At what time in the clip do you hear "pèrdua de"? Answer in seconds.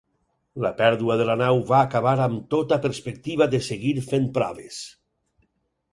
0.79-1.27